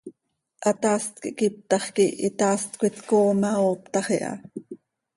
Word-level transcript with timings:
Hataast 0.65 1.13
quih 1.21 1.35
quiptax 1.39 1.83
quih 1.95 2.15
itaast 2.27 2.69
coi 2.79 2.91
tcooo 2.97 3.31
ma, 3.41 3.49
ooptax 3.69 4.07
iha. 4.17 4.33